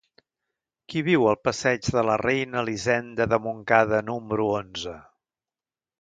[0.93, 4.99] Qui viu al passeig de la Reina Elisenda de Montcada número onze?